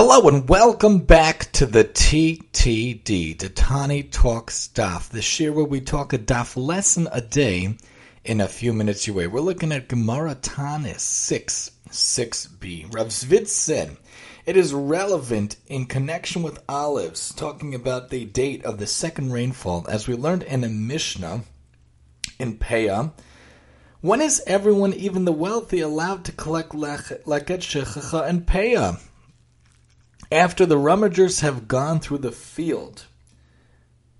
Hello 0.00 0.28
and 0.28 0.48
welcome 0.48 0.98
back 1.00 1.50
to 1.50 1.66
the 1.66 1.82
TTD, 1.82 3.36
the 3.36 3.48
Tani 3.48 4.04
Talks 4.04 4.70
Daf, 4.72 5.08
the 5.08 5.42
year 5.42 5.52
where 5.52 5.64
we 5.64 5.80
talk 5.80 6.12
a 6.12 6.18
daf 6.18 6.56
lesson 6.56 7.08
a 7.10 7.20
day 7.20 7.76
in 8.24 8.40
a 8.40 8.46
few 8.46 8.72
minutes 8.72 9.08
your 9.08 9.16
way. 9.16 9.26
We're 9.26 9.40
looking 9.40 9.72
at 9.72 9.88
Gemara 9.88 10.36
Tanis 10.36 11.00
6, 11.00 11.72
6b. 11.90 12.94
Rav 12.94 13.08
Zvid 13.08 13.48
said, 13.48 13.96
it 14.46 14.56
is 14.56 14.72
relevant 14.72 15.56
in 15.66 15.86
connection 15.86 16.44
with 16.44 16.62
olives, 16.68 17.34
talking 17.34 17.74
about 17.74 18.10
the 18.10 18.24
date 18.24 18.64
of 18.64 18.78
the 18.78 18.86
second 18.86 19.32
rainfall, 19.32 19.84
as 19.88 20.06
we 20.06 20.14
learned 20.14 20.44
in 20.44 20.62
a 20.62 20.68
Mishnah 20.68 21.42
in 22.38 22.56
Peah. 22.56 23.10
When 24.00 24.20
is 24.20 24.44
everyone, 24.46 24.92
even 24.92 25.24
the 25.24 25.32
wealthy, 25.32 25.80
allowed 25.80 26.24
to 26.26 26.30
collect 26.30 26.70
leket 26.70 27.24
shechacha 27.26 28.28
and 28.28 28.46
Peah? 28.46 29.00
After 30.30 30.66
the 30.66 30.76
rummagers 30.76 31.40
have 31.40 31.68
gone 31.68 32.00
through 32.00 32.18
the 32.18 32.32
field. 32.32 33.06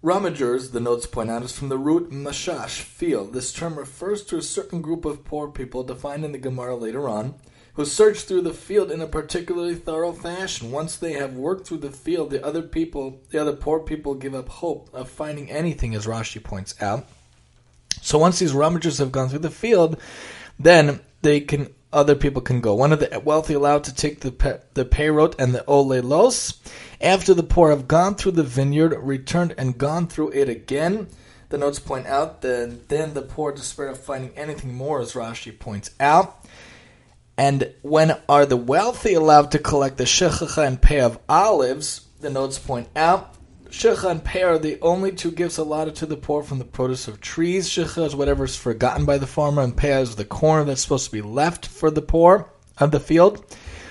Rummagers, 0.03 0.71
the 0.71 0.81
notes 0.81 1.07
point 1.07 1.29
out, 1.29 1.43
is 1.43 1.53
from 1.53 1.69
the 1.69 1.79
root 1.79 2.11
mashash, 2.11 2.81
field. 2.81 3.33
This 3.33 3.53
term 3.53 3.77
refers 3.77 4.25
to 4.27 4.39
a 4.39 4.43
certain 4.43 4.81
group 4.81 5.05
of 5.05 5.25
poor 5.25 5.49
people 5.49 5.83
defined 5.83 6.25
in 6.25 6.33
the 6.33 6.39
Gemara 6.39 6.77
later 6.77 7.09
on, 7.09 7.35
who 7.75 7.85
search 7.85 8.21
through 8.21 8.43
the 8.43 8.55
field 8.55 8.91
in 8.91 9.01
a 9.01 9.07
particularly 9.07 9.75
thorough 9.75 10.13
fashion. 10.13 10.71
Once 10.71 10.97
they 10.97 11.15
have 11.15 11.35
worked 11.35 11.67
through 11.67 11.79
the 11.79 11.91
field, 11.91 12.31
the 12.31 12.45
other 12.45 12.63
people, 12.63 13.21
the 13.31 13.39
other 13.39 13.53
poor 13.53 13.81
people, 13.81 14.15
give 14.15 14.35
up 14.35 14.49
hope 14.49 14.89
of 14.93 15.09
finding 15.11 15.51
anything, 15.51 15.95
as 15.95 16.07
Rashi 16.07 16.43
points 16.43 16.81
out. 16.81 17.07
So 18.01 18.19
once 18.19 18.39
these 18.39 18.53
rummagers 18.53 18.99
have 18.99 19.13
gone 19.13 19.29
through 19.29 19.41
the 19.41 19.51
field, 19.51 19.99
then 20.59 21.01
they 21.23 21.41
can 21.41 21.75
other 21.93 22.15
people 22.15 22.43
can 22.43 22.61
go. 22.61 22.75
One 22.75 22.93
of 22.93 23.01
the 23.01 23.21
wealthy 23.25 23.55
allowed 23.55 23.85
to 23.85 23.95
take 23.95 24.21
the 24.21 24.33
pe- 24.33 24.61
the 24.75 24.85
peyrot 24.85 25.35
and 25.39 25.55
the 25.55 25.65
olelos. 25.67 26.59
After 27.01 27.35
the 27.35 27.43
poor 27.43 27.71
have 27.71 27.89
gone 27.89 28.15
through 28.15 28.33
the 28.33 28.43
vineyard, 28.43 28.97
returned 29.01 29.55
and 29.57 29.79
gone 29.79 30.07
through 30.07 30.31
it 30.31 30.49
again. 30.49 31.09
The 31.49 31.59
notes 31.59 31.79
point 31.79 32.07
out 32.07 32.43
that 32.43 32.89
then 32.89 33.15
the 33.15 33.23
poor 33.23 33.53
despair 33.53 33.89
of 33.89 33.99
finding 33.99 34.37
anything 34.37 34.75
more, 34.75 35.01
as 35.01 35.15
Rashi 35.15 35.59
points 35.59 35.91
out. 35.99 36.45
And 37.39 37.73
when 37.83 38.19
are 38.29 38.45
the 38.45 38.57
wealthy 38.57 39.15
allowed 39.15 39.53
to 39.53 39.59
collect 39.59 39.97
the 39.97 40.05
shechacha 40.05 40.67
and 40.67 40.83
Pei 40.83 41.01
of 41.01 41.19
olives? 41.29 42.07
The 42.21 42.31
notes 42.31 42.59
point 42.59 42.89
out 42.97 43.35
Shecha 43.71 44.11
and 44.11 44.25
Pei 44.25 44.43
are 44.43 44.59
the 44.59 44.81
only 44.81 45.13
two 45.13 45.31
gifts 45.31 45.59
allotted 45.59 45.95
to 45.97 46.07
the 46.07 46.17
poor 46.17 46.43
from 46.43 46.59
the 46.59 46.65
produce 46.65 47.07
of 47.07 47.21
trees. 47.21 47.69
Shecha 47.69 48.07
is 48.07 48.17
whatever 48.17 48.45
is 48.45 48.57
forgotten 48.57 49.05
by 49.05 49.19
the 49.19 49.27
farmer, 49.27 49.63
and 49.63 49.77
Pei 49.77 50.01
is 50.01 50.17
the 50.17 50.25
corn 50.25 50.67
that's 50.67 50.81
supposed 50.81 51.07
to 51.07 51.13
be 51.13 51.23
left 51.23 51.67
for 51.67 51.91
the 51.91 52.03
poor 52.03 52.51
of 52.79 52.91
the 52.91 53.01
field. 53.01 53.45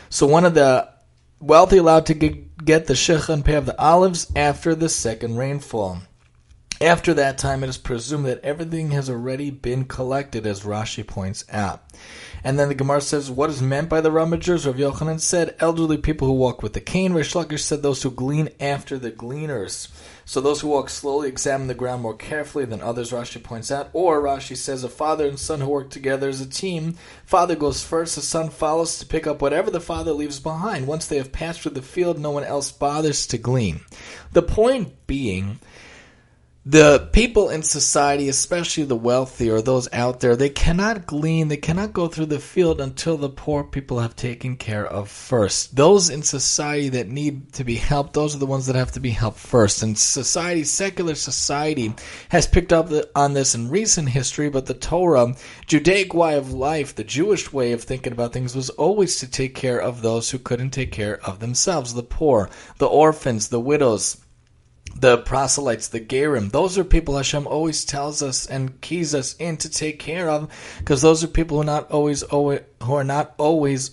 So 0.10 0.26
one 0.26 0.46
of 0.46 0.56
the 0.56 0.90
wealthy 1.40 1.78
allowed 1.78 2.08
to 2.08 2.14
get 2.16 2.88
the 2.88 2.94
Shecha 2.94 3.30
and 3.30 3.46
Pei 3.46 3.56
of 3.56 3.66
the 3.66 3.80
olives 3.80 4.32
after 4.36 4.74
the 4.74 4.90
second 4.90 5.38
rainfall. 5.38 6.00
After 6.80 7.16
that 7.16 7.40
time, 7.40 7.64
it 7.64 7.70
is 7.70 7.78
presumed 7.78 8.26
that 8.26 8.44
everything 8.44 8.92
has 8.92 9.10
already 9.10 9.50
been 9.50 9.86
collected, 9.86 10.46
as 10.46 10.62
Rashi 10.62 11.06
points 11.06 11.44
out. 11.52 11.84
And 12.44 12.60
then 12.60 12.68
the 12.70 12.76
Gemara 12.76 13.02
says, 13.02 13.32
what 13.32 13.50
is 13.50 13.64
meant 13.64 13.90
by 13.90 14.00
the 14.00 14.12
rummagers? 14.12 14.68
Rav 14.68 14.76
Yochanan 14.76 15.20
said, 15.20 15.56
elderly 15.60 15.98
people 15.98 16.28
who 16.28 16.36
walk 16.36 16.62
with 16.62 16.74
the 16.74 16.80
cane. 16.80 17.14
Reish 17.14 17.34
Lakish 17.34 17.62
said, 17.62 17.82
those 17.82 18.04
who 18.04 18.12
glean 18.12 18.50
after 18.60 19.00
the 19.00 19.10
gleaners. 19.10 19.88
So 20.24 20.40
those 20.40 20.62
who 20.62 20.68
walk 20.68 20.90
slowly 20.90 21.30
examine 21.30 21.66
the 21.66 21.74
ground 21.74 22.04
more 22.04 22.16
carefully 22.16 22.66
than 22.66 22.82
others, 22.82 23.12
Rashi 23.12 23.42
points 23.42 23.72
out. 23.72 23.90
Or 23.94 24.22
Rashi 24.22 24.56
says, 24.56 24.84
a 24.84 24.90
father 24.90 25.28
and 25.28 25.40
son 25.40 25.62
who 25.62 25.70
work 25.70 25.90
together 25.90 26.30
as 26.30 26.42
a 26.42 26.48
team. 26.48 26.94
Father 27.26 27.56
goes 27.56 27.84
first, 27.84 28.16
the 28.16 28.22
son 28.22 28.52
follows 28.52 29.00
to 29.00 29.06
pick 29.08 29.26
up 29.26 29.42
whatever 29.42 29.72
the 29.72 29.80
father 29.80 30.12
leaves 30.12 30.40
behind. 30.40 30.86
Once 30.86 31.08
they 31.08 31.18
have 31.18 31.32
passed 31.32 31.62
through 31.62 31.72
the 31.72 31.82
field, 31.82 32.20
no 32.20 32.30
one 32.30 32.44
else 32.44 32.72
bothers 32.72 33.26
to 33.28 33.40
glean. 33.40 33.82
The 34.34 34.44
point 34.44 35.08
being 35.08 35.60
the 36.70 37.08
people 37.14 37.50
in 37.50 37.64
society, 37.64 38.28
especially 38.28 38.84
the 38.84 38.94
wealthy 38.94 39.50
or 39.50 39.62
those 39.62 39.88
out 39.94 40.20
there, 40.20 40.36
they 40.36 40.50
cannot 40.50 41.06
glean, 41.06 41.48
they 41.48 41.56
cannot 41.56 41.94
go 41.94 42.10
through 42.10 42.26
the 42.26 42.40
field 42.40 42.82
until 42.82 43.16
the 43.16 43.30
poor 43.30 43.64
people 43.64 44.00
have 44.00 44.18
taken 44.18 44.58
care 44.58 44.86
of 44.86 45.10
first. 45.10 45.78
Those 45.78 46.10
in 46.10 46.24
society 46.24 46.90
that 46.90 47.08
need 47.08 47.54
to 47.54 47.64
be 47.64 47.76
helped, 47.76 48.14
those 48.14 48.36
are 48.36 48.40
the 48.40 48.46
ones 48.46 48.66
that 48.66 48.76
have 48.76 48.92
to 48.92 49.00
be 49.00 49.12
helped 49.12 49.40
first. 49.40 49.82
And 49.82 49.98
society, 49.98 50.66
secular 50.66 51.16
society, 51.16 51.94
has 52.28 52.46
picked 52.46 52.74
up 52.74 52.92
on 53.16 53.34
this 53.34 53.56
in 53.56 53.70
recent 53.70 54.10
history, 54.10 54.50
but 54.50 54.66
the 54.66 54.74
Torah, 54.74 55.36
Judaic 55.68 56.14
way 56.14 56.36
of 56.36 56.52
life, 56.52 56.96
the 56.96 57.06
Jewish 57.06 57.54
way 57.54 57.72
of 57.72 57.84
thinking 57.84 58.12
about 58.12 58.34
things 58.34 58.58
was 58.58 58.72
always 58.72 59.20
to 59.20 59.32
take 59.32 59.56
care 59.56 59.80
of 59.80 60.02
those 60.02 60.32
who 60.32 60.38
couldn't 60.38 60.72
take 60.72 60.92
care 60.92 61.26
of 61.26 61.40
themselves, 61.40 61.94
the 61.94 62.04
poor, 62.04 62.50
the 62.78 62.88
orphans, 62.88 63.48
the 63.48 63.62
widows 63.62 64.18
the 64.96 65.18
proselytes, 65.20 65.90
the 65.90 66.00
Gerim, 66.00 66.52
those 66.52 66.78
are 66.78 66.84
people 66.84 67.18
Hashem 67.18 67.48
always 67.48 67.86
tells 67.86 68.22
us 68.22 68.46
and 68.46 68.80
keys 68.82 69.14
us 69.14 69.36
in 69.36 69.58
to 69.58 69.70
take 69.70 70.00
care 70.00 70.30
of, 70.30 70.50
because 70.80 71.02
those 71.02 71.24
are 71.24 71.28
people 71.28 71.58
who 71.58 71.64
not 71.64 71.92
always, 71.92 72.24
always 72.24 72.62
who 72.84 72.94
are 72.94 73.04
not 73.04 73.36
always 73.38 73.92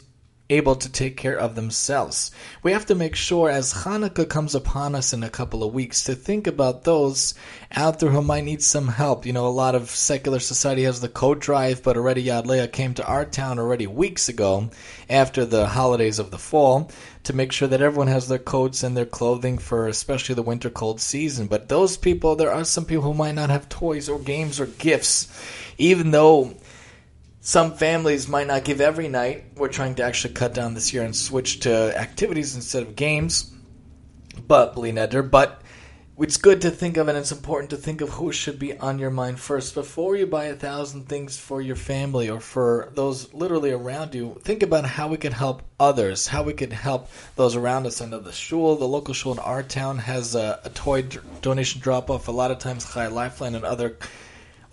able 0.56 0.76
to 0.76 0.90
take 0.90 1.16
care 1.16 1.38
of 1.38 1.54
themselves. 1.54 2.30
We 2.62 2.72
have 2.72 2.86
to 2.86 2.94
make 2.94 3.16
sure 3.16 3.50
as 3.50 3.72
Hanukkah 3.72 4.28
comes 4.28 4.54
upon 4.54 4.94
us 4.94 5.12
in 5.12 5.22
a 5.22 5.30
couple 5.30 5.62
of 5.62 5.74
weeks 5.74 6.04
to 6.04 6.14
think 6.14 6.46
about 6.46 6.84
those 6.84 7.34
out 7.72 7.98
there 7.98 8.10
who 8.10 8.22
might 8.22 8.44
need 8.44 8.62
some 8.62 8.88
help. 8.88 9.26
You 9.26 9.32
know, 9.32 9.46
a 9.46 9.48
lot 9.48 9.74
of 9.74 9.90
secular 9.90 10.38
society 10.38 10.84
has 10.84 11.00
the 11.00 11.08
coat 11.08 11.40
drive, 11.40 11.82
but 11.82 11.96
already 11.96 12.24
Yad 12.24 12.46
Leah 12.46 12.68
came 12.68 12.94
to 12.94 13.06
our 13.06 13.24
town 13.24 13.58
already 13.58 13.86
weeks 13.86 14.28
ago 14.28 14.70
after 15.10 15.44
the 15.44 15.66
holidays 15.66 16.18
of 16.18 16.30
the 16.30 16.38
fall 16.38 16.90
to 17.24 17.32
make 17.32 17.52
sure 17.52 17.68
that 17.68 17.82
everyone 17.82 18.08
has 18.08 18.28
their 18.28 18.38
coats 18.38 18.82
and 18.82 18.96
their 18.96 19.06
clothing 19.06 19.58
for 19.58 19.88
especially 19.88 20.34
the 20.34 20.42
winter 20.42 20.70
cold 20.70 21.00
season. 21.00 21.46
But 21.46 21.68
those 21.68 21.96
people, 21.96 22.36
there 22.36 22.52
are 22.52 22.64
some 22.64 22.84
people 22.84 23.02
who 23.02 23.14
might 23.14 23.34
not 23.34 23.50
have 23.50 23.68
toys 23.68 24.08
or 24.08 24.18
games 24.18 24.60
or 24.60 24.66
gifts, 24.66 25.28
even 25.78 26.10
though 26.10 26.54
some 27.46 27.74
families 27.74 28.26
might 28.26 28.46
not 28.46 28.64
give 28.64 28.80
every 28.80 29.06
night. 29.06 29.44
We're 29.56 29.68
trying 29.68 29.96
to 29.96 30.02
actually 30.02 30.32
cut 30.32 30.54
down 30.54 30.72
this 30.72 30.94
year 30.94 31.02
and 31.02 31.14
switch 31.14 31.60
to 31.60 31.94
activities 31.94 32.54
instead 32.54 32.82
of 32.84 32.96
games. 32.96 33.52
But 34.48 34.74
bli 34.74 34.92
neder, 34.92 35.30
but 35.30 35.60
it's 36.18 36.38
good 36.38 36.62
to 36.62 36.70
think 36.70 36.96
of 36.96 37.06
and 37.06 37.18
it's 37.18 37.32
important 37.32 37.68
to 37.68 37.76
think 37.76 38.00
of 38.00 38.08
who 38.08 38.32
should 38.32 38.58
be 38.58 38.78
on 38.78 38.98
your 38.98 39.10
mind 39.10 39.38
first 39.38 39.74
before 39.74 40.16
you 40.16 40.26
buy 40.26 40.44
a 40.44 40.54
thousand 40.54 41.06
things 41.06 41.36
for 41.36 41.60
your 41.60 41.76
family 41.76 42.30
or 42.30 42.40
for 42.40 42.90
those 42.94 43.34
literally 43.34 43.72
around 43.72 44.14
you 44.14 44.40
think 44.42 44.62
about 44.62 44.86
how 44.86 45.08
we 45.08 45.16
can 45.16 45.32
help 45.32 45.62
others 45.80 46.28
how 46.28 46.44
we 46.44 46.52
can 46.52 46.70
help 46.70 47.10
those 47.34 47.56
around 47.56 47.84
us 47.84 48.00
i 48.00 48.06
know 48.06 48.20
the 48.20 48.30
shul 48.30 48.76
the 48.76 48.86
local 48.86 49.12
shul 49.12 49.32
in 49.32 49.40
our 49.40 49.64
town 49.64 49.98
has 49.98 50.36
a, 50.36 50.60
a 50.62 50.70
toy 50.70 51.02
donation 51.42 51.80
drop 51.80 52.08
off 52.08 52.28
a 52.28 52.32
lot 52.32 52.52
of 52.52 52.60
times 52.60 52.92
Chai 52.94 53.08
lifeline 53.08 53.56
and 53.56 53.64
other 53.64 53.96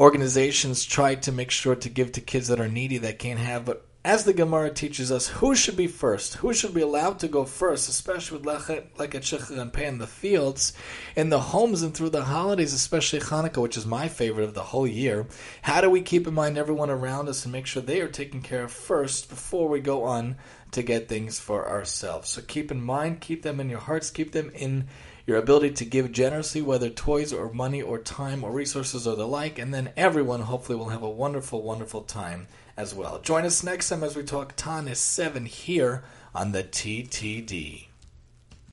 organizations 0.02 0.84
try 0.84 1.14
to 1.14 1.32
make 1.32 1.52
sure 1.52 1.76
to 1.76 1.88
give 1.88 2.12
to 2.12 2.22
kids 2.22 2.48
that 2.48 2.60
are 2.60 2.68
needy 2.68 2.98
that 2.98 3.20
can't 3.20 3.40
have. 3.40 3.66
But 3.66 3.86
as 4.04 4.24
the 4.24 4.34
Gemara 4.34 4.72
teaches 4.72 5.12
us, 5.12 5.28
who 5.28 5.54
should 5.54 5.78
be 5.78 5.86
first? 5.86 6.38
Who 6.38 6.56
should 6.56 6.74
be 6.74 6.82
allowed 6.82 7.20
to 7.20 7.28
go 7.28 7.46
first, 7.46 7.88
especially 7.88 8.40
with 8.40 8.48
lechet, 8.48 8.98
like 8.98 9.14
at 9.14 9.22
Shechar 9.22 9.60
and 9.60 9.72
Pei 9.72 9.86
in 9.86 10.00
the 10.00 10.08
fields, 10.08 10.74
in 11.16 11.30
the 11.30 11.40
homes 11.40 11.84
and 11.84 11.94
through 11.94 12.10
the 12.10 12.24
holidays, 12.24 12.74
especially 12.74 13.20
Hanukkah, 13.20 13.62
which 13.62 13.78
is 13.78 13.86
my 13.86 14.08
favorite 14.08 14.46
of 14.46 14.56
the 14.56 14.64
whole 14.64 14.88
year. 14.88 15.28
How 15.62 15.82
do 15.82 15.90
we 15.92 16.02
keep 16.02 16.26
in 16.26 16.34
mind 16.34 16.58
everyone 16.58 16.90
around 16.90 17.30
us 17.30 17.46
and 17.46 17.52
make 17.52 17.68
sure 17.68 17.84
they 17.84 18.02
are 18.02 18.08
taken 18.08 18.42
care 18.42 18.64
of 18.64 18.72
first 18.72 19.30
before 19.30 19.70
we 19.70 19.82
go 19.82 20.02
on 20.02 20.36
to 20.72 20.84
get 20.84 21.08
things 21.08 21.40
for 21.40 21.68
ourselves? 21.68 22.30
So 22.30 22.42
keep 22.42 22.72
in 22.72 22.82
mind, 22.82 23.22
keep 23.22 23.44
them 23.44 23.60
in 23.60 23.70
your 23.70 23.80
hearts, 23.80 24.10
keep 24.10 24.32
them 24.32 24.50
in 24.54 24.88
your 25.28 25.38
ability 25.38 25.72
to 25.72 25.86
give 25.86 26.12
generously, 26.12 26.62
whether 26.62 26.90
toys 26.90 27.32
or 27.32 27.54
money 27.54 27.82
or 27.82 28.00
time 28.00 28.44
or 28.44 28.52
resources 28.52 29.08
or 29.08 29.16
the 29.16 29.28
like, 29.28 29.60
and 29.60 29.74
then 29.74 29.92
everyone 29.96 30.42
hopefully 30.42 30.78
will 30.78 30.90
have 30.90 31.04
a 31.04 31.10
wonderful, 31.10 31.62
wonderful 31.62 32.02
time 32.02 32.48
as 32.76 32.94
well. 32.96 33.20
Join 33.20 33.46
us 33.46 33.64
next 33.64 33.90
time 33.90 34.04
as 34.04 34.16
we 34.16 34.24
talk 34.24 34.56
Tanis 34.56 34.98
7 34.98 35.46
here 35.46 36.04
on 36.34 36.52
the 36.52 36.64
TTD. 36.64 37.91